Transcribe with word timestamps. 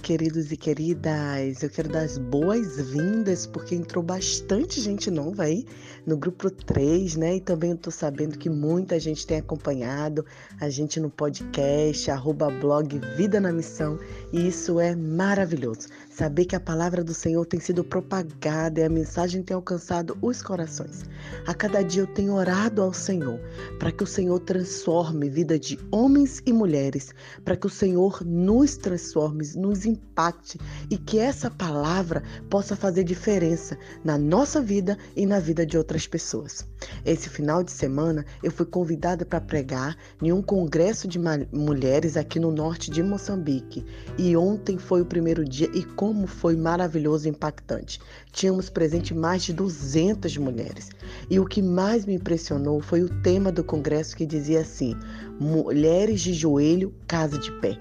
queridos 0.00 0.50
e 0.50 0.56
queridas. 0.56 1.62
Eu 1.62 1.70
quero 1.70 1.88
dar 1.88 2.00
as 2.00 2.16
boas-vindas 2.16 3.46
porque 3.46 3.74
entrou 3.74 4.02
bastante 4.02 4.80
gente 4.80 5.10
nova 5.10 5.44
aí 5.44 5.66
no 6.06 6.16
grupo 6.16 6.50
3, 6.50 7.16
né? 7.16 7.36
E 7.36 7.40
também 7.40 7.72
eu 7.72 7.76
tô 7.76 7.90
sabendo 7.90 8.38
que 8.38 8.48
muita 8.48 8.98
gente 8.98 9.26
tem 9.26 9.38
acompanhado 9.38 10.24
a 10.60 10.68
gente 10.68 10.98
no 10.98 11.10
podcast, 11.10 12.10
arroba 12.10 12.50
blog 12.50 12.98
Vida 13.16 13.38
na 13.38 13.52
Missão, 13.52 13.98
e 14.32 14.48
isso 14.48 14.80
é 14.80 14.96
maravilhoso. 14.96 15.88
Saber 16.10 16.46
que 16.46 16.56
a 16.56 16.60
palavra 16.60 17.04
do 17.04 17.14
Senhor 17.14 17.44
tem 17.46 17.60
sido 17.60 17.84
propagada 17.84 18.80
e 18.80 18.84
a 18.84 18.88
mensagem 18.88 19.42
tem 19.42 19.54
alcançado 19.54 20.16
os 20.22 20.42
corações. 20.42 21.04
A 21.46 21.54
cada 21.54 21.82
dia 21.82 22.02
eu 22.02 22.06
tenho 22.06 22.34
orado 22.34 22.82
ao 22.82 22.92
Senhor 22.92 23.38
para 23.78 23.92
que 23.92 24.02
o 24.02 24.06
Senhor 24.06 24.38
transforme 24.40 25.28
vida 25.28 25.58
de 25.58 25.78
homens 25.90 26.42
e 26.46 26.52
mulheres, 26.52 27.14
para 27.44 27.56
que 27.56 27.66
o 27.66 27.70
Senhor 27.70 28.24
nos 28.24 28.76
transforme, 28.76 29.46
nos 29.56 29.84
impacte 29.90 30.58
e 30.90 30.96
que 30.96 31.18
essa 31.18 31.50
palavra 31.50 32.22
possa 32.48 32.74
fazer 32.74 33.04
diferença 33.04 33.76
na 34.04 34.16
nossa 34.16 34.60
vida 34.60 34.96
e 35.16 35.26
na 35.26 35.38
vida 35.38 35.66
de 35.66 35.76
outras 35.76 36.06
pessoas. 36.06 36.66
Esse 37.04 37.28
final 37.28 37.62
de 37.62 37.70
semana 37.70 38.24
eu 38.42 38.50
fui 38.50 38.66
convidada 38.66 39.24
para 39.24 39.40
pregar 39.40 39.96
em 40.22 40.32
um 40.32 40.42
congresso 40.42 41.06
de 41.06 41.18
mulheres 41.52 42.16
aqui 42.16 42.38
no 42.38 42.50
norte 42.50 42.90
de 42.90 43.02
Moçambique 43.02 43.84
e 44.16 44.36
ontem 44.36 44.78
foi 44.78 45.00
o 45.02 45.06
primeiro 45.06 45.44
dia 45.44 45.70
e 45.74 45.84
como 45.84 46.26
foi 46.26 46.56
maravilhoso 46.56 47.26
e 47.26 47.30
impactante. 47.30 48.00
Tínhamos 48.32 48.70
presente 48.70 49.14
mais 49.14 49.42
de 49.42 49.52
200 49.52 50.36
mulheres 50.36 50.90
e 51.28 51.38
o 51.38 51.46
que 51.46 51.60
mais 51.62 52.04
me 52.04 52.14
impressionou 52.14 52.80
foi 52.80 53.02
o 53.02 53.08
tema 53.22 53.52
do 53.52 53.64
congresso 53.64 54.16
que 54.16 54.26
dizia 54.26 54.60
assim: 54.60 54.96
Mulheres 55.38 56.20
de 56.20 56.32
joelho, 56.32 56.94
casa 57.06 57.38
de 57.38 57.50
pé. 57.60 57.78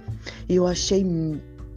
E 0.47 0.55
eu 0.55 0.65
achei 0.65 1.03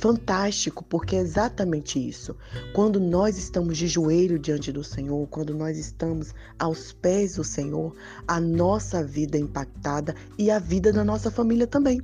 fantástico, 0.03 0.83
porque 0.83 1.15
é 1.15 1.21
exatamente 1.21 1.97
isso. 1.97 2.37
Quando 2.75 2.99
nós 2.99 3.39
estamos 3.39 3.79
de 3.79 3.87
joelho 3.87 4.37
diante 4.37 4.73
do 4.73 4.83
Senhor, 4.83 5.29
quando 5.29 5.55
nós 5.55 5.79
estamos 5.79 6.35
aos 6.59 6.93
pés 6.93 7.37
do 7.37 7.45
Senhor, 7.45 7.95
a 8.27 8.41
nossa 8.41 9.05
vida 9.05 9.39
é 9.39 9.41
impactada 9.41 10.17
e 10.37 10.51
a 10.51 10.59
vida 10.59 10.93
da 10.93 11.05
nossa 11.05 11.31
família 11.31 11.69
também. 11.69 12.03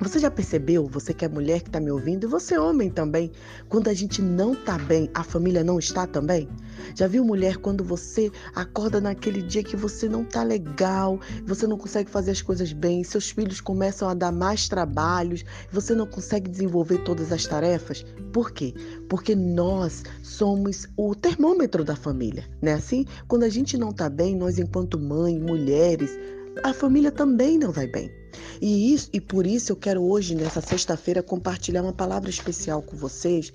Você 0.00 0.20
já 0.20 0.30
percebeu, 0.30 0.86
você 0.86 1.12
que 1.12 1.24
é 1.24 1.28
mulher 1.28 1.60
que 1.60 1.68
está 1.68 1.80
me 1.80 1.90
ouvindo, 1.90 2.24
e 2.24 2.30
você 2.30 2.56
homem 2.56 2.88
também, 2.88 3.32
quando 3.68 3.88
a 3.88 3.94
gente 3.94 4.22
não 4.22 4.52
está 4.52 4.78
bem, 4.78 5.10
a 5.12 5.24
família 5.24 5.64
não 5.64 5.76
está 5.76 6.06
também? 6.06 6.48
Já 6.94 7.08
viu 7.08 7.24
mulher 7.24 7.56
quando 7.56 7.82
você 7.82 8.30
acorda 8.54 9.00
naquele 9.00 9.42
dia 9.42 9.64
que 9.64 9.74
você 9.74 10.08
não 10.08 10.22
está 10.22 10.44
legal, 10.44 11.18
você 11.44 11.66
não 11.66 11.76
consegue 11.76 12.08
fazer 12.08 12.30
as 12.30 12.40
coisas 12.40 12.72
bem, 12.72 13.02
seus 13.02 13.30
filhos 13.30 13.60
começam 13.60 14.08
a 14.08 14.14
dar 14.14 14.30
mais 14.30 14.68
trabalhos, 14.68 15.44
você 15.72 15.96
não 15.96 16.06
consegue 16.06 16.48
desenvolver 16.48 16.98
todas 16.98 17.32
as 17.32 17.44
tarefas? 17.44 18.06
Por 18.32 18.52
quê? 18.52 18.72
Porque 19.08 19.34
nós 19.34 20.04
somos 20.22 20.86
o 20.96 21.12
termômetro 21.12 21.82
da 21.82 21.96
família, 21.96 22.44
né? 22.62 22.74
Assim, 22.74 23.04
quando 23.26 23.42
a 23.42 23.48
gente 23.48 23.76
não 23.76 23.90
está 23.90 24.08
bem, 24.08 24.36
nós 24.36 24.60
enquanto 24.60 24.96
mãe, 24.96 25.40
mulheres, 25.40 26.16
a 26.62 26.72
família 26.72 27.10
também 27.10 27.58
não 27.58 27.72
vai 27.72 27.88
bem. 27.88 28.17
E, 28.60 28.92
isso, 28.92 29.08
e 29.12 29.20
por 29.20 29.46
isso 29.46 29.72
eu 29.72 29.76
quero 29.76 30.02
hoje, 30.02 30.34
nessa 30.34 30.60
sexta-feira, 30.60 31.22
compartilhar 31.22 31.82
uma 31.82 31.92
palavra 31.92 32.30
especial 32.30 32.82
com 32.82 32.96
vocês 32.96 33.52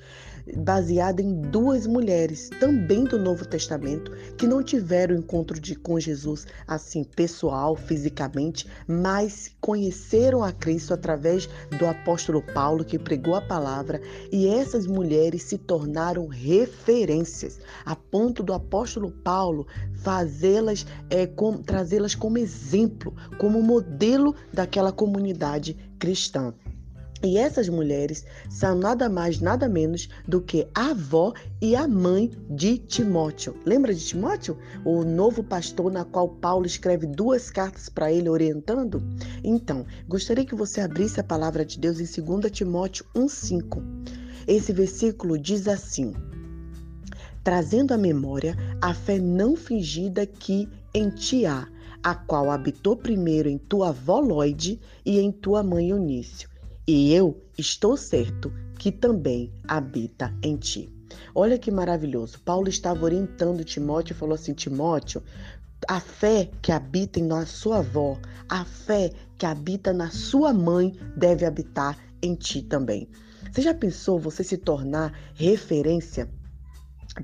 baseada 0.58 1.22
em 1.22 1.41
duas 1.41 1.88
mulheres, 1.88 2.49
também 2.59 3.03
do 3.03 3.17
Novo 3.17 3.45
Testamento, 3.45 4.11
que 4.38 4.47
não 4.47 4.63
tiveram 4.63 5.16
encontro 5.16 5.59
de, 5.59 5.75
com 5.75 5.99
Jesus 5.99 6.45
assim 6.67 7.03
pessoal, 7.03 7.75
fisicamente, 7.75 8.67
mas 8.88 9.52
conheceram 9.61 10.44
a 10.44 10.52
Cristo 10.52 10.94
através 10.94 11.47
do 11.77 11.86
apóstolo 11.86 12.41
Paulo, 12.53 12.83
que 12.83 12.99
pregou 12.99 13.36
a 13.36 13.42
palavra, 13.42 14.02
e 14.32 14.48
essas 14.48 14.86
mulheres 14.86 15.43
se 15.43 15.58
tornaram 15.58 16.27
referências, 16.27 17.59
a 17.86 17.95
ponto 17.95 18.43
do 18.43 18.53
apóstolo 18.53 19.11
Paulo 19.11 19.67
fazê-las, 19.95 20.86
é, 21.09 21.27
trazê-las 21.65 22.15
como 22.15 22.37
exemplo, 22.37 23.15
como 23.37 23.61
modelo 23.61 24.36
daquela 24.52 24.92
comunidade 24.92 25.76
cristã. 25.98 26.53
E 27.26 27.38
essas 27.38 27.70
mulheres 27.70 28.26
são 28.50 28.76
nada 28.76 29.08
mais, 29.08 29.39
nada 29.39 29.70
menos 29.70 30.10
do 30.28 30.42
que 30.42 30.67
a 30.76 30.89
avó 30.89 31.34
e 31.61 31.73
a 31.73 31.88
mãe 31.88 32.30
de 32.50 32.78
Timóteo. 32.78 33.56
Lembra 33.66 33.94
de 33.94 34.06
Timóteo? 34.06 34.58
O 34.84 35.06
novo 35.06 35.42
pastor 35.42 35.89
na 35.89 36.04
qual 36.04 36.28
Paulo 36.28 36.66
escreve 36.66 37.08
duas 37.08 37.50
cartas 37.50 37.88
para 37.88 38.12
ele 38.12 38.28
orientando? 38.28 39.02
Então, 39.42 39.86
gostaria 40.06 40.45
que 40.45 40.54
você 40.54 40.82
abrisse 40.82 41.17
a 41.17 41.23
palavra 41.23 41.64
de 41.64 41.80
Deus 41.80 42.02
em 42.02 42.22
2 42.22 42.52
Timóteo 42.52 43.06
1:5. 43.16 43.82
Esse 44.45 44.73
versículo 44.73 45.39
diz 45.39 45.70
assim: 45.70 46.14
Trazendo 47.42 47.94
à 47.94 47.98
memória 47.98 48.54
a 48.82 48.94
fé 48.94 49.17
não 49.17 49.56
fingida 49.56 50.26
que 50.26 50.67
em 50.94 51.10
ti 51.10 51.45
há, 51.45 51.70
a 52.04 52.16
qual 52.16 52.52
habitou 52.52 52.98
primeiro 52.98 53.48
em 53.48 53.58
tua 53.58 53.89
avó 53.89 54.20
Loide 54.20 54.78
e 55.06 55.22
em 55.22 55.32
tua 55.32 55.64
mãe 55.64 55.92
Eunício 55.92 56.52
e 56.88 57.14
eu 57.14 57.42
estou 57.58 57.95
certo 57.95 58.52
que 58.77 58.92
também 58.92 59.54
habita 59.67 60.36
em 60.44 60.58
ti. 60.58 60.94
Olha 61.33 61.58
que 61.58 61.71
maravilhoso. 61.71 62.39
Paulo 62.42 62.67
estava 62.67 63.05
orientando 63.05 63.64
Timóteo 63.64 64.14
e 64.14 64.17
falou 64.17 64.36
assim: 64.36 64.54
Timóteo, 64.54 65.23
a 65.88 65.99
fé 65.99 66.49
que 66.61 66.71
habita 66.71 67.20
em 67.20 67.23
na 67.23 67.45
sua 67.45 67.80
avó, 67.80 68.17
a 68.49 68.66
fé 68.66 69.11
que 69.38 69.45
habita 69.45 69.94
na 69.94 70.10
sua 70.10 70.54
mãe 70.54 70.94
deve 71.16 71.45
habitar 71.45 71.98
em 72.21 72.36
ti 72.36 72.61
também. 72.61 73.08
Você 73.52 73.61
já 73.61 73.73
pensou 73.73 74.20
você 74.20 74.44
se 74.44 74.58
tornar 74.58 75.14
referência 75.36 76.30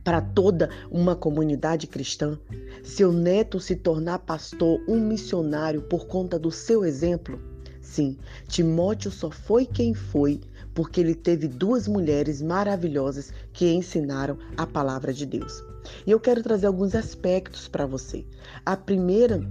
para 0.04 0.22
toda 0.22 0.70
uma 0.92 1.16
comunidade 1.16 1.88
cristã? 1.88 2.40
Seu 2.84 3.12
neto 3.12 3.60
se 3.60 3.76
tornar 3.76 4.20
pastor, 4.20 4.80
um 4.88 5.00
missionário 5.00 5.82
por 5.84 6.06
conta 6.08 6.38
do 6.38 6.52
seu 6.52 6.86
exemplo? 6.86 7.59
Sim, 7.90 8.20
Timóteo 8.48 9.10
só 9.10 9.32
foi 9.32 9.66
quem 9.66 9.96
foi 9.96 10.40
porque 10.76 11.02
ele 11.02 11.16
teve 11.16 11.48
duas 11.48 11.88
mulheres 11.88 12.40
maravilhosas 12.40 13.34
que 13.52 13.68
ensinaram 13.74 14.38
a 14.56 14.68
palavra 14.68 15.12
de 15.12 15.26
Deus. 15.26 15.64
E 16.06 16.12
eu 16.12 16.20
quero 16.20 16.44
trazer 16.44 16.68
alguns 16.68 16.94
aspectos 16.94 17.68
para 17.68 17.88
você. 17.88 18.24
A 18.64 18.78
primeira 18.78 19.44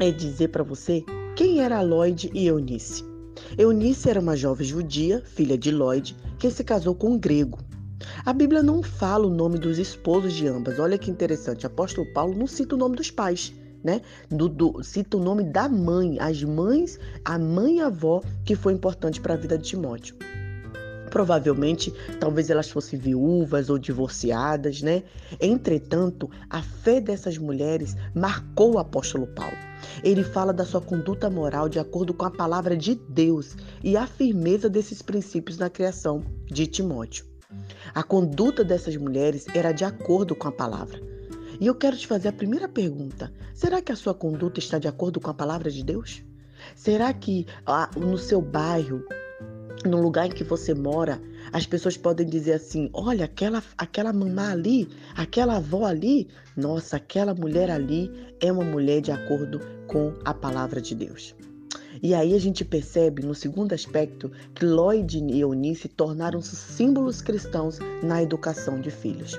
é 0.00 0.10
dizer 0.10 0.48
para 0.48 0.64
você 0.64 1.04
quem 1.36 1.60
era 1.60 1.80
Lloyd 1.82 2.32
e 2.34 2.48
Eunice. 2.48 3.04
Eunice 3.56 4.10
era 4.10 4.18
uma 4.18 4.36
jovem 4.36 4.66
judia, 4.66 5.22
filha 5.24 5.56
de 5.56 5.70
Lloyd, 5.70 6.16
que 6.40 6.50
se 6.50 6.64
casou 6.64 6.96
com 6.96 7.10
um 7.10 7.18
grego. 7.18 7.60
A 8.26 8.32
Bíblia 8.32 8.60
não 8.60 8.82
fala 8.82 9.28
o 9.28 9.34
nome 9.34 9.56
dos 9.56 9.78
esposos 9.78 10.32
de 10.32 10.48
ambas. 10.48 10.80
Olha 10.80 10.98
que 10.98 11.12
interessante. 11.12 11.64
Apóstolo 11.64 12.12
Paulo 12.12 12.36
não 12.36 12.48
cita 12.48 12.74
o 12.74 12.78
nome 12.78 12.96
dos 12.96 13.12
pais 13.12 13.54
né? 13.82 14.00
Do, 14.30 14.48
do, 14.48 14.82
cita 14.82 15.16
o 15.16 15.20
nome 15.20 15.44
da 15.44 15.68
mãe, 15.68 16.18
as 16.20 16.42
mães, 16.42 16.98
a 17.24 17.38
mãe 17.38 17.78
e 17.78 17.80
a 17.80 17.86
avó 17.86 18.22
que 18.44 18.54
foi 18.54 18.72
importante 18.72 19.20
para 19.20 19.34
a 19.34 19.36
vida 19.36 19.58
de 19.58 19.64
Timóteo. 19.64 20.16
Provavelmente, 21.10 21.92
talvez 22.18 22.48
elas 22.48 22.70
fossem 22.70 22.98
viúvas 22.98 23.68
ou 23.68 23.78
divorciadas, 23.78 24.80
né? 24.80 25.02
Entretanto, 25.38 26.30
a 26.48 26.62
fé 26.62 27.02
dessas 27.02 27.36
mulheres 27.36 27.94
marcou 28.14 28.74
o 28.74 28.78
apóstolo 28.78 29.26
Paulo. 29.26 29.56
Ele 30.02 30.24
fala 30.24 30.54
da 30.54 30.64
sua 30.64 30.80
conduta 30.80 31.28
moral 31.28 31.68
de 31.68 31.78
acordo 31.78 32.14
com 32.14 32.24
a 32.24 32.30
palavra 32.30 32.74
de 32.74 32.94
Deus 32.94 33.54
e 33.84 33.94
a 33.94 34.06
firmeza 34.06 34.70
desses 34.70 35.02
princípios 35.02 35.58
na 35.58 35.68
criação 35.68 36.24
de 36.46 36.66
Timóteo. 36.66 37.26
A 37.94 38.02
conduta 38.02 38.64
dessas 38.64 38.96
mulheres 38.96 39.46
era 39.54 39.70
de 39.72 39.84
acordo 39.84 40.34
com 40.34 40.48
a 40.48 40.52
palavra. 40.52 41.11
E 41.62 41.66
eu 41.68 41.76
quero 41.76 41.96
te 41.96 42.08
fazer 42.08 42.26
a 42.26 42.32
primeira 42.32 42.66
pergunta: 42.66 43.32
será 43.54 43.80
que 43.80 43.92
a 43.92 43.94
sua 43.94 44.12
conduta 44.12 44.58
está 44.58 44.80
de 44.80 44.88
acordo 44.88 45.20
com 45.20 45.30
a 45.30 45.34
palavra 45.34 45.70
de 45.70 45.84
Deus? 45.84 46.20
Será 46.74 47.12
que 47.12 47.46
ah, 47.64 47.88
no 47.96 48.18
seu 48.18 48.42
bairro, 48.42 49.00
no 49.84 50.02
lugar 50.02 50.26
em 50.26 50.30
que 50.30 50.42
você 50.42 50.74
mora, 50.74 51.22
as 51.52 51.64
pessoas 51.64 51.96
podem 51.96 52.26
dizer 52.26 52.54
assim: 52.54 52.90
olha, 52.92 53.26
aquela, 53.26 53.62
aquela 53.78 54.12
mamã 54.12 54.50
ali, 54.50 54.88
aquela 55.14 55.58
avó 55.58 55.86
ali, 55.86 56.26
nossa, 56.56 56.96
aquela 56.96 57.32
mulher 57.32 57.70
ali 57.70 58.10
é 58.40 58.50
uma 58.50 58.64
mulher 58.64 59.00
de 59.00 59.12
acordo 59.12 59.60
com 59.86 60.14
a 60.24 60.34
palavra 60.34 60.80
de 60.80 60.96
Deus. 60.96 61.32
E 62.02 62.12
aí 62.12 62.34
a 62.34 62.40
gente 62.40 62.64
percebe, 62.64 63.24
no 63.24 63.36
segundo 63.36 63.72
aspecto, 63.72 64.32
que 64.52 64.64
Lloyd 64.64 65.16
e 65.16 65.38
Eunice 65.38 65.86
tornaram-se 65.86 66.56
símbolos 66.56 67.22
cristãos 67.22 67.78
na 68.02 68.20
educação 68.20 68.80
de 68.80 68.90
filhos. 68.90 69.38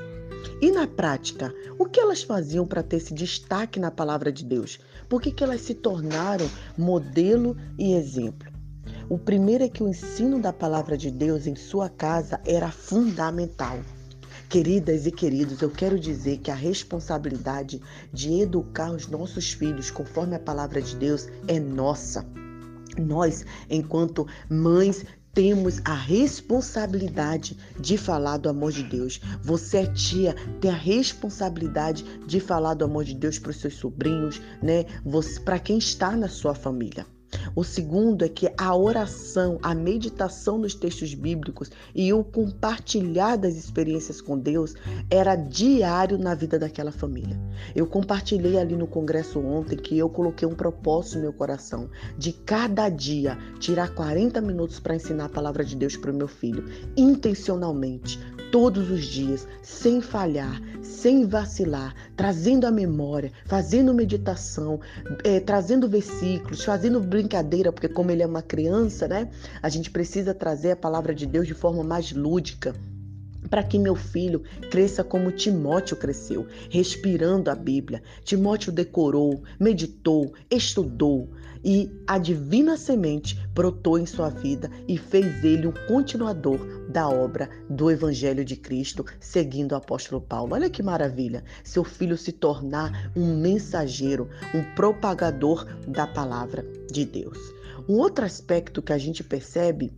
E 0.62 0.72
na 0.72 0.88
prática, 0.88 1.54
o 1.78 1.86
que 1.86 2.00
elas 2.00 2.24
faziam 2.24 2.66
para 2.66 2.84
ter 2.84 2.98
esse 2.98 3.14
destaque 3.14 3.80
na 3.80 3.92
palavra 3.92 4.32
de 4.32 4.46
Deus? 4.46 4.80
Por 5.10 5.22
que, 5.22 5.32
que 5.32 5.44
elas 5.44 5.62
se 5.62 5.74
tornaram 5.74 6.50
modelo 6.78 7.58
e 7.78 7.94
exemplo? 7.94 8.52
O 9.10 9.18
primeiro 9.18 9.64
é 9.64 9.70
que 9.70 9.84
o 9.84 9.88
ensino 9.88 10.42
da 10.42 10.54
palavra 10.54 10.98
de 10.98 11.12
Deus 11.12 11.46
em 11.46 11.56
sua 11.56 11.90
casa 11.90 12.40
era 12.46 12.72
fundamental. 12.72 13.80
Queridas 14.50 15.06
e 15.06 15.12
queridos, 15.12 15.62
eu 15.62 15.70
quero 15.70 16.00
dizer 16.00 16.38
que 16.38 16.52
a 16.52 16.56
responsabilidade 16.56 17.82
de 18.12 18.42
educar 18.42 18.92
os 18.92 19.08
nossos 19.08 19.52
filhos 19.52 19.90
conforme 19.90 20.36
a 20.36 20.40
palavra 20.40 20.82
de 20.82 20.96
Deus 20.96 21.28
é 21.48 21.60
nossa. 21.60 22.26
Nós, 22.98 23.46
enquanto 23.70 24.28
mães 24.50 25.04
temos 25.34 25.82
a 25.84 25.96
responsabilidade 25.96 27.58
de 27.80 27.98
falar 27.98 28.38
do 28.38 28.50
amor 28.50 28.72
de 28.72 28.84
Deus. 28.84 29.20
Você 29.42 29.78
é 29.78 29.86
tia, 29.88 30.36
tem 30.62 30.70
a 30.70 30.76
responsabilidade 30.76 32.04
de 32.28 32.40
falar 32.40 32.76
do 32.76 32.86
amor 32.86 33.04
de 33.04 33.16
Deus 33.16 33.40
para 33.40 33.50
os 33.50 33.60
seus 33.60 33.76
sobrinhos, 33.76 34.40
né? 34.62 34.86
Para 35.44 35.60
quem 35.60 35.78
está 35.80 36.16
na 36.16 36.30
sua 36.30 36.54
família. 36.54 37.06
O 37.56 37.64
segundo 37.64 38.26
é 38.26 38.30
que 38.30 38.52
a 38.58 38.76
oração, 38.76 39.60
a 39.62 39.76
meditação 39.76 40.58
nos 40.58 40.74
textos 40.74 41.14
bíblicos 41.14 41.70
e 41.94 42.12
o 42.12 42.24
compartilhar 42.24 43.36
das 43.36 43.56
experiências 43.56 44.20
com 44.20 44.40
Deus 44.40 44.74
era 45.08 45.36
diário 45.36 46.18
na 46.18 46.34
vida 46.34 46.58
daquela 46.58 46.92
família. 46.92 47.40
Eu 47.76 47.86
compartilhei 47.86 48.58
ali 48.58 48.76
no 48.76 48.88
congresso 48.88 49.40
ontem 49.40 49.78
que 49.78 49.96
eu 49.96 50.10
coloquei 50.10 50.48
um 50.48 50.56
propósito 50.56 51.18
no 51.18 51.22
meu 51.22 51.34
coração 51.34 51.90
de 52.18 52.34
cada 52.34 52.90
dia 52.90 53.38
tirar 53.60 53.94
40 53.94 54.42
minutos 54.42 54.80
para 54.80 54.96
ensinar 54.96 55.26
a 55.26 55.30
palavra 55.30 55.64
de 55.64 55.76
Deus 55.76 55.96
para 55.96 56.12
o 56.12 56.16
meu 56.16 56.28
filho, 56.28 56.66
intencionalmente, 56.98 58.20
todos 58.54 58.92
os 58.92 59.06
dias, 59.06 59.48
sem 59.64 60.00
falhar, 60.00 60.62
sem 60.84 61.26
vacilar, 61.26 61.96
trazendo 62.16 62.68
a 62.68 62.72
memória, 62.72 63.32
fazendo 63.48 63.92
meditação, 63.96 64.80
é, 65.24 65.40
trazendo 65.40 65.90
versículos, 65.90 66.64
fazendo 66.64 67.00
brincadeira, 67.00 67.72
porque 67.72 67.90
como 67.90 68.12
ele 68.12 68.22
é 68.22 68.28
uma 68.28 68.44
criança, 68.44 69.08
né? 69.08 69.28
A 69.60 69.70
gente 69.70 69.90
precisa 69.90 70.36
trazer 70.36 70.70
a 70.70 70.76
palavra 70.76 71.16
de 71.16 71.26
Deus 71.26 71.48
de 71.48 71.56
forma 71.56 71.84
mais 71.84 72.12
lúdica 72.12 72.76
para 73.54 73.62
que 73.62 73.78
meu 73.78 73.96
filho 73.96 74.42
cresça 74.72 75.04
como 75.04 75.32
Timóteo 75.32 75.96
cresceu, 75.96 76.48
respirando 76.72 77.52
a 77.52 77.56
Bíblia. 77.56 78.02
Timóteo 78.24 78.72
decorou, 78.72 79.44
meditou, 79.60 80.34
estudou, 80.50 81.30
e 81.64 81.92
a 82.08 82.18
divina 82.18 82.76
semente 82.76 83.40
brotou 83.54 84.00
em 84.00 84.08
sua 84.08 84.30
vida 84.30 84.72
e 84.88 84.98
fez 84.98 85.44
ele 85.44 85.68
um 85.68 85.74
continuador 85.88 86.58
da 86.90 87.08
obra 87.08 87.48
do 87.70 87.92
Evangelho 87.92 88.44
de 88.44 88.56
Cristo, 88.56 89.06
seguindo 89.20 89.74
o 89.74 89.76
apóstolo 89.76 90.20
Paulo. 90.20 90.56
Olha 90.56 90.68
que 90.68 90.82
maravilha! 90.82 91.44
Seu 91.64 91.84
filho 91.84 92.18
se 92.18 92.32
tornar 92.32 93.12
um 93.16 93.38
mensageiro, 93.38 94.32
um 94.56 94.64
propagador 94.74 95.64
da 95.88 96.08
palavra 96.08 96.66
de 96.92 97.06
Deus. 97.06 97.38
Um 97.88 98.00
outro 98.00 98.26
aspecto 98.26 98.82
que 98.82 98.94
a 98.94 98.98
gente 98.98 99.24
percebe 99.24 99.94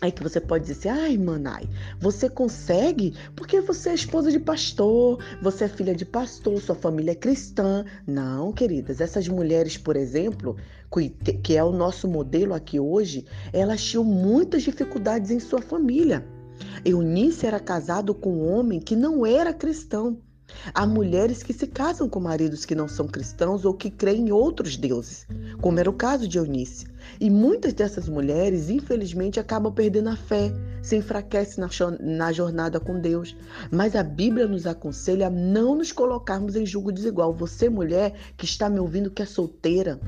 Aí 0.00 0.10
que 0.10 0.22
você 0.22 0.40
pode 0.40 0.64
dizer 0.66 0.88
assim, 0.88 1.00
ai, 1.00 1.18
Manai, 1.18 1.68
você 2.00 2.28
consegue 2.28 3.14
porque 3.36 3.60
você 3.60 3.90
é 3.90 3.94
esposa 3.94 4.32
de 4.32 4.40
pastor, 4.40 5.22
você 5.42 5.64
é 5.64 5.68
filha 5.68 5.94
de 5.94 6.06
pastor, 6.06 6.58
sua 6.60 6.74
família 6.74 7.12
é 7.12 7.14
cristã. 7.14 7.84
Não, 8.06 8.50
queridas, 8.52 9.00
essas 9.00 9.28
mulheres, 9.28 9.76
por 9.76 9.96
exemplo, 9.96 10.56
que 11.42 11.56
é 11.56 11.62
o 11.62 11.72
nosso 11.72 12.08
modelo 12.08 12.54
aqui 12.54 12.80
hoje, 12.80 13.26
elas 13.52 13.82
tinham 13.84 14.04
muitas 14.04 14.62
dificuldades 14.62 15.30
em 15.30 15.38
sua 15.38 15.60
família. 15.60 16.24
Eunice 16.84 17.46
era 17.46 17.60
casado 17.60 18.14
com 18.14 18.32
um 18.32 18.52
homem 18.52 18.80
que 18.80 18.96
não 18.96 19.26
era 19.26 19.52
cristão. 19.52 20.18
Há 20.74 20.86
mulheres 20.86 21.42
que 21.42 21.52
se 21.52 21.66
casam 21.66 22.08
com 22.08 22.20
maridos 22.20 22.64
que 22.64 22.74
não 22.74 22.88
são 22.88 23.06
cristãos 23.06 23.64
ou 23.64 23.74
que 23.74 23.90
creem 23.90 24.28
em 24.28 24.32
outros 24.32 24.76
deuses, 24.76 25.26
como 25.60 25.78
era 25.78 25.90
o 25.90 25.94
caso 25.94 26.28
de 26.28 26.38
Eunice. 26.38 26.86
E 27.18 27.30
muitas 27.30 27.72
dessas 27.72 28.08
mulheres, 28.08 28.70
infelizmente, 28.70 29.40
acabam 29.40 29.72
perdendo 29.72 30.08
a 30.08 30.16
fé, 30.16 30.52
se 30.82 30.96
enfraquecem 30.96 31.64
na 32.00 32.32
jornada 32.32 32.78
com 32.80 33.00
Deus. 33.00 33.36
Mas 33.70 33.96
a 33.96 34.02
Bíblia 34.02 34.46
nos 34.46 34.66
aconselha 34.66 35.26
a 35.26 35.30
não 35.30 35.74
nos 35.74 35.92
colocarmos 35.92 36.56
em 36.56 36.66
julgo 36.66 36.92
desigual. 36.92 37.32
Você, 37.34 37.68
mulher, 37.68 38.14
que 38.36 38.44
está 38.44 38.68
me 38.68 38.78
ouvindo, 38.78 39.10
que 39.10 39.22
é 39.22 39.26
solteira, 39.26 40.00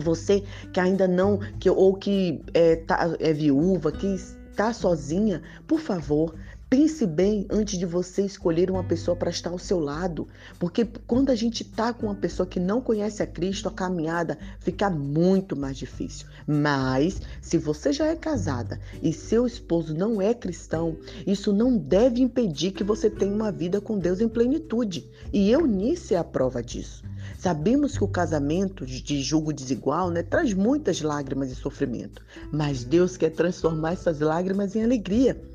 você 0.00 0.42
que 0.72 0.80
ainda 0.80 1.06
não, 1.06 1.38
que, 1.58 1.68
ou 1.68 1.94
que 1.94 2.40
é, 2.54 2.76
tá, 2.76 3.14
é 3.18 3.32
viúva, 3.32 3.92
que 3.92 4.06
está 4.50 4.72
sozinha, 4.72 5.42
por 5.66 5.80
favor, 5.80 6.34
Pense 6.72 7.06
bem 7.06 7.46
antes 7.50 7.78
de 7.78 7.84
você 7.84 8.22
escolher 8.22 8.70
uma 8.70 8.82
pessoa 8.82 9.14
para 9.14 9.28
estar 9.28 9.50
ao 9.50 9.58
seu 9.58 9.78
lado, 9.78 10.26
porque 10.58 10.86
quando 11.06 11.28
a 11.28 11.34
gente 11.34 11.64
está 11.64 11.92
com 11.92 12.06
uma 12.06 12.14
pessoa 12.14 12.46
que 12.46 12.58
não 12.58 12.80
conhece 12.80 13.22
a 13.22 13.26
Cristo, 13.26 13.68
a 13.68 13.70
caminhada 13.70 14.38
fica 14.58 14.88
muito 14.88 15.54
mais 15.54 15.76
difícil. 15.76 16.26
Mas, 16.46 17.20
se 17.42 17.58
você 17.58 17.92
já 17.92 18.06
é 18.06 18.16
casada 18.16 18.80
e 19.02 19.12
seu 19.12 19.46
esposo 19.46 19.94
não 19.94 20.18
é 20.18 20.32
cristão, 20.32 20.96
isso 21.26 21.52
não 21.52 21.76
deve 21.76 22.22
impedir 22.22 22.70
que 22.70 22.82
você 22.82 23.10
tenha 23.10 23.34
uma 23.34 23.52
vida 23.52 23.78
com 23.78 23.98
Deus 23.98 24.22
em 24.22 24.28
plenitude. 24.28 25.10
E 25.30 25.50
Eunice 25.50 26.14
é 26.14 26.18
a 26.18 26.24
prova 26.24 26.62
disso. 26.62 27.04
Sabemos 27.36 27.98
que 27.98 28.04
o 28.04 28.08
casamento 28.08 28.86
de 28.86 29.20
julgo 29.20 29.52
desigual 29.52 30.08
né, 30.08 30.22
traz 30.22 30.54
muitas 30.54 31.02
lágrimas 31.02 31.50
e 31.50 31.54
sofrimento, 31.54 32.24
mas 32.50 32.82
Deus 32.82 33.18
quer 33.18 33.28
transformar 33.28 33.92
essas 33.92 34.20
lágrimas 34.20 34.74
em 34.74 34.82
alegria. 34.82 35.51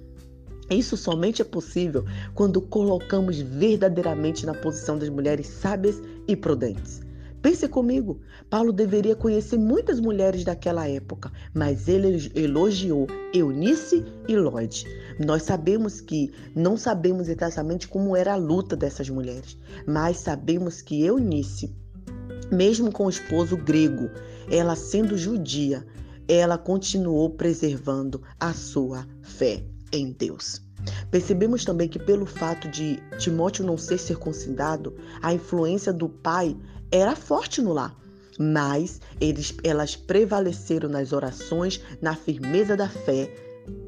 Isso 0.69 0.98
somente 0.98 1.42
é 1.42 1.46
possível 1.46 2.04
quando 2.36 2.62
colocamos 2.62 3.40
verdadeiramente 3.40 4.46
na 4.46 4.54
posição 4.54 4.98
das 4.98 5.08
mulheres 5.08 5.48
sábias 5.48 6.02
e 6.28 6.36
prudentes. 6.36 7.02
Pense 7.42 7.66
comigo, 7.69 8.19
Paulo 8.50 8.74
deveria 8.74 9.16
conhecer 9.16 9.58
muitas 9.58 10.02
mulheres 10.02 10.44
daquela 10.44 10.86
época, 10.90 11.31
mas 11.54 11.88
ele 11.88 12.30
elogiou 12.36 13.08
Eunice 13.34 14.04
e 14.28 14.36
Lloyd. 14.36 14.86
Nós 15.25 15.44
sabemos 15.44 16.02
que 16.02 16.34
não 16.54 16.75
sabemos 16.75 17.30
exatamente 17.30 17.88
como 17.88 18.18
era 18.18 18.34
a 18.34 18.38
luta 18.38 18.75
dessas 18.75 19.10
mulheres, 19.10 19.58
mas 19.86 20.18
sabemos 20.18 20.81
que 20.81 21.06
Eunice, 21.06 21.74
mesmo 22.52 22.92
com 22.92 23.06
o 23.06 23.10
esposo 23.10 23.56
grego, 23.56 24.10
ela 24.52 24.75
sendo 24.75 25.18
judia, 25.18 25.86
ela 26.28 26.58
continuou 26.58 27.30
preservando 27.30 28.22
a 28.38 28.52
sua 28.52 29.08
fé 29.22 29.64
em 29.92 30.12
Deus. 30.12 30.62
Percebemos 31.12 31.66
também 31.66 31.88
que, 31.88 32.00
pelo 32.00 32.25
fato 32.25 32.68
de 32.69 33.00
Timóteo 33.18 33.66
não 33.66 33.78
ser 33.78 33.98
circuncidado, 33.98 34.95
a 35.22 35.34
influência 35.34 35.92
do 35.92 36.07
pai 36.07 36.56
era 36.92 37.16
forte 37.16 37.62
no 37.62 37.74
lar. 37.74 37.95
Mas 38.39 39.01
eles, 39.19 39.56
elas 39.63 39.95
prevaleceram 39.95 40.88
nas 40.88 41.12
orações, 41.12 41.81
na 42.00 42.16
firmeza 42.16 42.78
da 42.78 42.88
fé, 42.88 43.34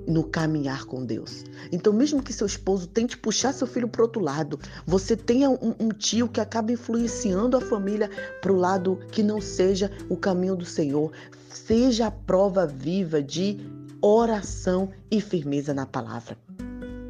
no 0.07 0.23
caminhar 0.23 0.85
com 0.85 1.05
Deus. 1.05 1.43
Então, 1.71 1.93
mesmo 1.93 2.23
que 2.23 2.33
seu 2.33 2.47
esposo 2.47 2.87
tente 2.87 3.15
puxar 3.15 3.53
seu 3.53 3.67
filho 3.67 3.87
para 3.87 4.01
outro 4.01 4.21
lado, 4.21 4.59
você 4.85 5.15
tenha 5.15 5.49
um, 5.49 5.75
um 5.79 5.89
tio 5.89 6.27
que 6.27 6.41
acaba 6.41 6.71
influenciando 6.71 7.55
a 7.55 7.61
família 7.61 8.09
para 8.41 8.51
o 8.51 8.55
lado 8.55 8.99
que 9.11 9.21
não 9.21 9.39
seja 9.39 9.91
o 10.09 10.17
caminho 10.17 10.55
do 10.55 10.65
Senhor, 10.65 11.11
seja 11.49 12.07
a 12.07 12.11
prova 12.11 12.65
viva 12.65 13.21
de 13.21 13.59
oração 14.01 14.89
e 15.11 15.19
firmeza 15.19 15.73
na 15.73 15.85
palavra. 15.85 16.37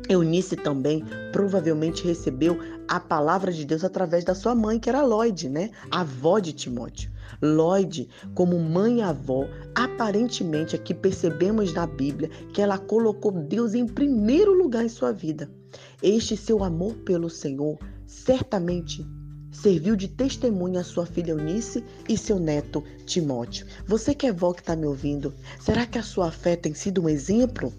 Eunice 0.09 0.55
também 0.55 1.03
provavelmente 1.31 2.03
recebeu 2.03 2.57
a 2.87 2.99
palavra 2.99 3.51
de 3.51 3.63
Deus 3.63 3.83
através 3.83 4.23
da 4.23 4.33
sua 4.33 4.55
mãe, 4.55 4.79
que 4.79 4.89
era 4.89 5.03
Lloyd, 5.03 5.47
né? 5.47 5.69
Avó 5.91 6.39
de 6.39 6.51
Timóteo. 6.51 7.11
Lloyd, 7.41 8.09
como 8.33 8.57
mãe 8.57 8.97
e 8.97 9.01
avó, 9.03 9.45
aparentemente 9.75 10.75
aqui 10.75 10.95
percebemos 10.95 11.71
na 11.73 11.85
Bíblia 11.85 12.29
que 12.51 12.61
ela 12.61 12.79
colocou 12.79 13.31
Deus 13.31 13.75
em 13.75 13.85
primeiro 13.85 14.51
lugar 14.51 14.83
em 14.83 14.89
sua 14.89 15.11
vida. 15.11 15.47
Este 16.01 16.35
seu 16.35 16.63
amor 16.63 16.95
pelo 17.05 17.29
Senhor 17.29 17.77
certamente 18.07 19.05
serviu 19.61 19.95
de 19.95 20.07
testemunha 20.07 20.79
à 20.79 20.83
sua 20.83 21.05
filha 21.05 21.31
Eunice 21.31 21.83
e 22.07 22.17
seu 22.17 22.39
neto 22.39 22.83
Timóteo. 23.05 23.67
Você 23.85 24.15
que 24.15 24.27
é 24.27 24.31
vó 24.31 24.53
que 24.53 24.61
está 24.61 24.75
me 24.75 24.85
ouvindo, 24.85 25.33
será 25.59 25.85
que 25.85 25.97
a 25.97 26.03
sua 26.03 26.31
fé 26.31 26.55
tem 26.55 26.73
sido 26.73 27.03
um 27.03 27.09
exemplo? 27.09 27.73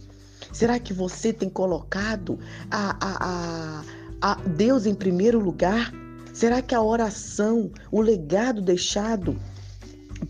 Será 0.53 0.79
que 0.79 0.93
você 0.93 1.33
tem 1.33 1.49
colocado 1.49 2.39
a, 2.71 2.97
a, 3.01 3.83
a, 4.21 4.33
a 4.33 4.35
Deus 4.49 4.85
em 4.85 4.95
primeiro 4.95 5.39
lugar? 5.39 5.93
Será 6.35 6.61
que 6.61 6.75
a 6.75 6.83
oração, 6.83 7.71
o 7.91 8.01
legado 8.01 8.61
deixado 8.61 9.37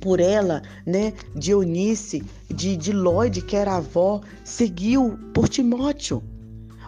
por 0.00 0.20
ela, 0.20 0.62
né, 0.86 1.12
de 1.34 1.50
Eunice, 1.50 2.22
de, 2.48 2.76
de 2.76 2.92
Lloyd, 2.92 3.42
que 3.42 3.56
era 3.56 3.76
avó, 3.76 4.20
seguiu 4.44 5.18
por 5.34 5.48
Timóteo? 5.48 6.22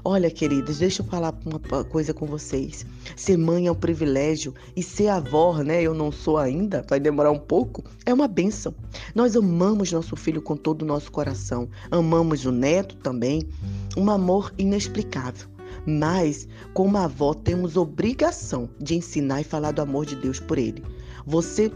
Olha, 0.04 0.28
queridas, 0.28 0.78
deixa 0.78 1.00
eu 1.00 1.06
falar 1.06 1.32
uma 1.46 1.84
coisa 1.84 2.12
com 2.12 2.26
vocês. 2.26 2.84
Ser 3.14 3.36
mãe 3.36 3.68
é 3.68 3.72
um 3.72 3.74
privilégio 3.74 4.52
e 4.74 4.82
ser 4.82 5.06
avó, 5.06 5.62
né? 5.62 5.80
Eu 5.80 5.94
não 5.94 6.10
sou 6.10 6.38
ainda, 6.38 6.84
vai 6.88 6.98
demorar 6.98 7.30
um 7.30 7.38
pouco, 7.38 7.84
é 8.04 8.12
uma 8.12 8.26
benção. 8.26 8.74
Nós 9.14 9.36
amamos 9.36 9.92
nosso 9.92 10.16
filho 10.16 10.42
com 10.42 10.56
todo 10.56 10.82
o 10.82 10.86
nosso 10.86 11.12
coração, 11.12 11.68
amamos 11.88 12.44
o 12.44 12.50
neto 12.50 12.96
também, 12.96 13.48
um 13.96 14.10
amor 14.10 14.52
inexplicável. 14.58 15.46
Mas, 15.86 16.48
como 16.74 16.98
avó, 16.98 17.32
temos 17.32 17.76
obrigação 17.76 18.68
de 18.80 18.96
ensinar 18.96 19.42
e 19.42 19.44
falar 19.44 19.70
do 19.70 19.82
amor 19.82 20.04
de 20.04 20.16
Deus 20.16 20.40
por 20.40 20.58
ele. 20.58 20.82
Você 21.24 21.70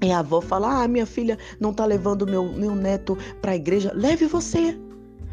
é 0.00 0.14
avó, 0.14 0.40
fala: 0.40 0.82
Ah, 0.82 0.88
minha 0.88 1.06
filha 1.06 1.38
não 1.60 1.70
está 1.70 1.84
levando 1.84 2.26
meu, 2.26 2.50
meu 2.50 2.74
neto 2.74 3.16
para 3.42 3.52
a 3.52 3.56
igreja. 3.56 3.92
Leve 3.94 4.26
você. 4.26 4.78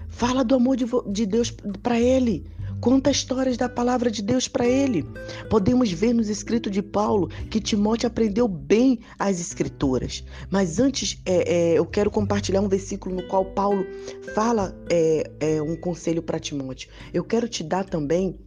Fala 0.09 0.43
do 0.43 0.55
amor 0.55 0.75
de, 0.75 0.85
de 1.11 1.25
Deus 1.25 1.51
para 1.81 1.99
ele. 1.99 2.45
Conta 2.81 3.11
histórias 3.11 3.57
da 3.57 3.67
palavra 3.67 4.09
de 4.09 4.21
Deus 4.21 4.47
para 4.47 4.65
ele. 4.65 5.05
Podemos 5.49 5.91
ver 5.91 6.13
nos 6.13 6.29
escritos 6.29 6.71
de 6.71 6.81
Paulo 6.81 7.27
que 7.49 7.59
Timóteo 7.59 8.07
aprendeu 8.07 8.47
bem 8.47 8.99
as 9.17 9.39
escrituras. 9.39 10.23
Mas 10.49 10.79
antes, 10.79 11.21
é, 11.25 11.53
é, 11.53 11.77
eu 11.77 11.85
quero 11.85 12.09
compartilhar 12.09 12.61
um 12.61 12.69
versículo 12.69 13.15
no 13.15 13.27
qual 13.27 13.43
Paulo 13.45 13.85
fala 14.33 14.73
é, 14.89 15.29
é 15.41 15.61
um 15.61 15.75
conselho 15.75 16.23
para 16.23 16.39
Timóteo. 16.39 16.89
Eu 17.13 17.23
quero 17.23 17.49
te 17.49 17.63
dar 17.63 17.83
também 17.83 18.39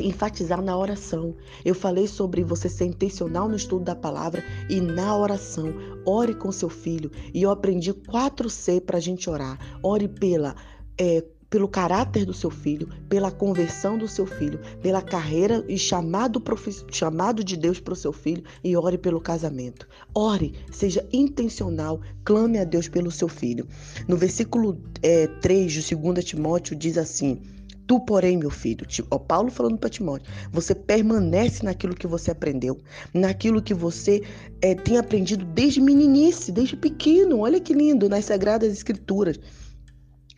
enfatizar 0.00 0.62
na 0.62 0.76
oração. 0.76 1.34
Eu 1.64 1.74
falei 1.74 2.06
sobre 2.06 2.44
você 2.44 2.68
ser 2.68 2.86
intencional 2.86 3.48
no 3.48 3.56
estudo 3.56 3.84
da 3.84 3.94
palavra 3.94 4.42
e 4.68 4.80
na 4.80 5.16
oração. 5.16 5.72
Ore 6.04 6.34
com 6.34 6.50
seu 6.52 6.68
filho. 6.68 7.10
E 7.34 7.42
eu 7.42 7.50
aprendi 7.50 7.92
4C 7.92 8.80
para 8.80 8.98
a 8.98 9.00
gente 9.00 9.28
orar. 9.28 9.58
Ore 9.82 10.08
pela. 10.08 10.54
É, 10.98 11.22
pelo 11.48 11.68
caráter 11.68 12.24
do 12.24 12.34
seu 12.34 12.50
filho, 12.50 12.88
pela 13.08 13.30
conversão 13.30 13.96
do 13.96 14.08
seu 14.08 14.26
filho, 14.26 14.58
pela 14.82 15.00
carreira 15.00 15.64
e 15.68 15.78
chamado, 15.78 16.42
chamado 16.90 17.44
de 17.44 17.56
Deus 17.56 17.78
para 17.78 17.92
o 17.92 17.96
seu 17.96 18.12
filho 18.12 18.42
e 18.64 18.76
ore 18.76 18.98
pelo 18.98 19.20
casamento. 19.20 19.86
Ore, 20.12 20.54
seja 20.72 21.06
intencional, 21.12 22.00
clame 22.24 22.58
a 22.58 22.64
Deus 22.64 22.88
pelo 22.88 23.12
seu 23.12 23.28
filho. 23.28 23.66
No 24.08 24.16
versículo 24.16 24.80
é, 25.02 25.28
3 25.40 25.72
de 25.72 25.94
2 25.94 26.24
Timóteo 26.24 26.74
diz 26.74 26.98
assim: 26.98 27.40
Tu, 27.86 28.00
porém, 28.00 28.36
meu 28.36 28.50
filho, 28.50 28.84
ó, 29.10 29.18
Paulo 29.18 29.50
falando 29.50 29.78
para 29.78 29.88
Timóteo, 29.88 30.32
você 30.50 30.74
permanece 30.74 31.64
naquilo 31.64 31.94
que 31.94 32.06
você 32.06 32.32
aprendeu, 32.32 32.80
naquilo 33.14 33.62
que 33.62 33.72
você 33.72 34.22
é, 34.60 34.74
tem 34.74 34.98
aprendido 34.98 35.44
desde 35.44 35.80
meninice, 35.80 36.50
desde 36.50 36.76
pequeno. 36.76 37.40
Olha 37.40 37.60
que 37.60 37.72
lindo, 37.72 38.08
nas 38.08 38.24
Sagradas 38.24 38.72
Escrituras 38.72 39.38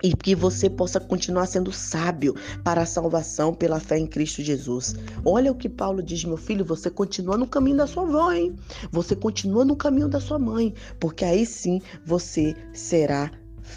e 0.02 0.14
que 0.14 0.35
você 0.35 0.71
possa 0.71 1.00
continuar 1.00 1.47
sendo 1.47 1.73
sábio 1.73 2.35
para 2.62 2.83
a 2.83 2.87
salvação 2.87 3.52
pela 3.52 3.81
fé 3.81 3.99
em 3.99 4.07
Cristo 4.07 4.43
Jesus. 4.43 4.95
Olha 5.25 5.50
o 5.50 5.55
que 5.55 5.69
Paulo 5.69 6.02
diz, 6.02 6.25
meu 6.25 6.37
filho, 6.37 6.64
você 6.64 6.90
continua 6.90 7.37
no 7.37 7.47
caminho 7.47 7.78
da 7.78 7.87
sua 7.87 8.05
avó, 8.05 8.33
hein? 8.33 8.55
Você 8.93 9.17
continua 9.17 9.64
no 9.64 9.75
caminho 9.75 10.09
da 10.09 10.21
sua 10.21 10.38
mãe, 10.38 10.73
porque 11.00 11.25
aí 11.25 11.45
sim 11.45 11.81
você 12.05 12.55
será 12.73 13.31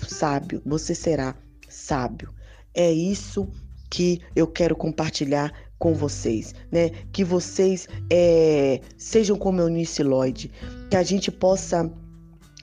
sábio, 0.07 0.61
você 0.65 0.93
será 0.93 1.35
sábio. 1.67 2.29
É 2.73 2.91
isso 2.91 3.47
que 3.89 4.21
eu 4.35 4.47
quero 4.47 4.75
compartilhar 4.75 5.51
com 5.77 5.93
vocês, 5.93 6.53
né? 6.71 6.91
Que 7.11 7.23
vocês 7.23 7.87
é, 8.09 8.79
sejam 8.97 9.37
como 9.37 9.61
Eunice 9.61 10.03
Lloyd, 10.03 10.51
que 10.89 10.95
a 10.95 11.03
gente 11.03 11.31
possa 11.31 11.91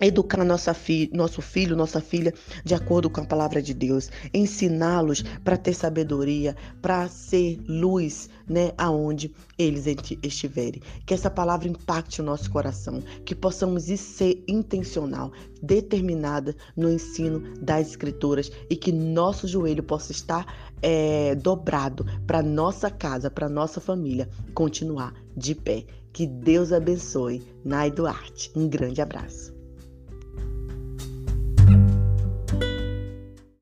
educar 0.00 0.44
nossa 0.44 0.74
fi 0.74 1.10
nosso 1.12 1.42
filho, 1.42 1.76
nossa 1.76 2.00
filha 2.00 2.32
de 2.64 2.74
acordo 2.74 3.10
com 3.10 3.20
a 3.20 3.26
palavra 3.26 3.60
de 3.60 3.74
Deus, 3.74 4.10
ensiná-los 4.32 5.22
para 5.44 5.56
ter 5.56 5.74
sabedoria, 5.74 6.56
para 6.80 7.08
ser 7.08 7.58
luz, 7.68 8.28
né, 8.48 8.72
aonde 8.78 9.32
eles 9.58 9.86
estiverem. 10.22 10.80
Que 11.04 11.14
essa 11.14 11.30
palavra 11.30 11.68
impacte 11.68 12.20
o 12.20 12.24
nosso 12.24 12.50
coração, 12.50 13.02
que 13.24 13.34
possamos 13.34 13.84
ser 13.84 14.42
intencional, 14.46 15.32
determinada 15.62 16.54
no 16.76 16.90
ensino 16.90 17.40
das 17.60 17.88
escrituras 17.88 18.50
e 18.70 18.76
que 18.76 18.92
nosso 18.92 19.48
joelho 19.48 19.82
possa 19.82 20.12
estar 20.12 20.46
é, 20.82 21.34
dobrado 21.34 22.06
para 22.26 22.42
nossa 22.42 22.90
casa, 22.90 23.30
para 23.30 23.48
nossa 23.48 23.80
família 23.80 24.28
continuar 24.54 25.14
de 25.36 25.54
pé. 25.54 25.84
Que 26.12 26.26
Deus 26.26 26.72
abençoe. 26.72 27.42
Nai 27.64 27.90
Duarte. 27.90 28.50
Um 28.56 28.68
grande 28.68 29.00
abraço. 29.00 29.57